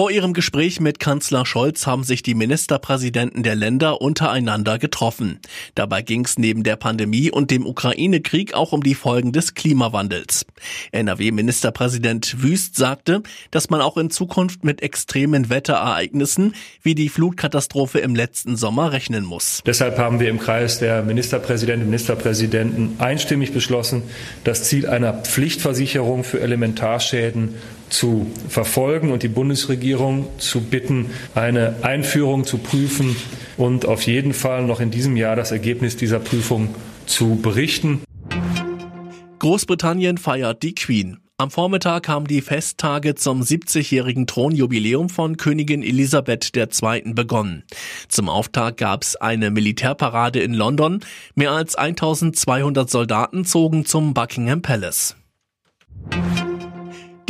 [0.00, 5.40] Vor ihrem Gespräch mit Kanzler Scholz haben sich die Ministerpräsidenten der Länder untereinander getroffen.
[5.74, 10.46] Dabei ging es neben der Pandemie und dem Ukraine-Krieg auch um die Folgen des Klimawandels.
[10.92, 18.14] NRW-Ministerpräsident Wüst sagte, dass man auch in Zukunft mit extremen Wetterereignissen wie die Flutkatastrophe im
[18.14, 19.60] letzten Sommer rechnen muss.
[19.66, 24.04] Deshalb haben wir im Kreis der Ministerpräsidentinnen und Ministerpräsidenten einstimmig beschlossen,
[24.44, 27.56] das Ziel einer Pflichtversicherung für Elementarschäden
[27.90, 33.16] zu verfolgen und die Bundesregierung zu bitten, eine Einführung zu prüfen
[33.56, 36.74] und auf jeden Fall noch in diesem Jahr das Ergebnis dieser Prüfung
[37.06, 38.00] zu berichten.
[39.40, 41.18] Großbritannien feiert die Queen.
[41.40, 47.14] Am Vormittag haben die Festtage zum 70-jährigen Thronjubiläum von Königin Elisabeth II.
[47.14, 47.64] begonnen.
[48.08, 51.00] Zum Auftakt gab es eine Militärparade in London.
[51.34, 55.16] Mehr als 1200 Soldaten zogen zum Buckingham Palace.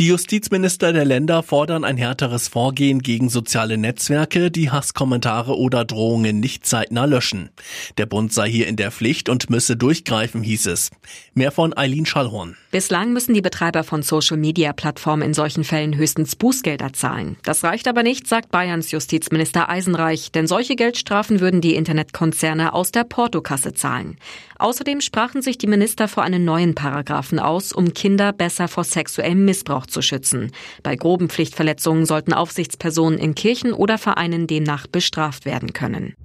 [0.01, 6.39] Die Justizminister der Länder fordern ein härteres Vorgehen gegen soziale Netzwerke, die Hasskommentare oder Drohungen
[6.39, 7.51] nicht zeitnah löschen.
[7.99, 10.89] Der Bund sei hier in der Pflicht und müsse durchgreifen, hieß es.
[11.35, 12.57] Mehr von Eileen Schallhorn.
[12.71, 17.37] Bislang müssen die Betreiber von Social-Media-Plattformen in solchen Fällen höchstens Bußgelder zahlen.
[17.43, 22.91] Das reicht aber nicht, sagt Bayerns Justizminister Eisenreich, denn solche Geldstrafen würden die Internetkonzerne aus
[22.91, 24.17] der Portokasse zahlen.
[24.57, 29.45] Außerdem sprachen sich die Minister vor einen neuen Paragraphen aus, um Kinder besser vor sexuellem
[29.45, 30.51] Missbrauch zu schützen.
[30.81, 36.15] Bei groben Pflichtverletzungen sollten Aufsichtspersonen in Kirchen oder Vereinen demnach bestraft werden können.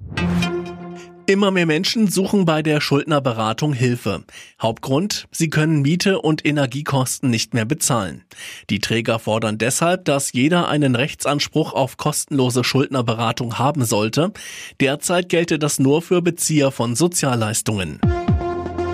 [1.29, 4.23] Immer mehr Menschen suchen bei der Schuldnerberatung Hilfe.
[4.61, 8.23] Hauptgrund, sie können Miete und Energiekosten nicht mehr bezahlen.
[8.69, 14.31] Die Träger fordern deshalb, dass jeder einen Rechtsanspruch auf kostenlose Schuldnerberatung haben sollte.
[14.79, 17.99] Derzeit gelte das nur für Bezieher von Sozialleistungen.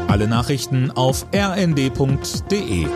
[0.08, 2.88] Alle Nachrichten auf rnd.de